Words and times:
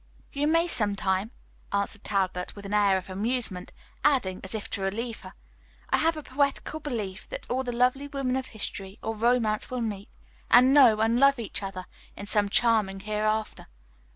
"You 0.33 0.47
may 0.47 0.67
sometime," 0.67 1.29
answered 1.71 2.03
Talbot, 2.03 2.55
with 2.55 2.65
an 2.65 2.73
air 2.73 2.97
of 2.97 3.07
amusement; 3.07 3.71
adding, 4.03 4.41
as 4.43 4.55
if 4.55 4.67
to 4.71 4.81
relieve 4.81 5.19
her, 5.19 5.33
"I 5.91 5.97
have 5.97 6.17
a 6.17 6.23
poetical 6.23 6.79
belief 6.79 7.29
that 7.29 7.45
all 7.51 7.63
the 7.63 7.71
lovely 7.71 8.07
women 8.07 8.35
of 8.35 8.47
history 8.47 8.97
or 9.03 9.15
romance 9.15 9.69
will 9.69 9.81
meet, 9.81 10.09
and 10.49 10.73
know, 10.73 11.01
and 11.01 11.19
love 11.19 11.37
each 11.37 11.61
other 11.61 11.85
in 12.17 12.25
some 12.25 12.49
charming 12.49 13.01
hereafter." 13.01 13.67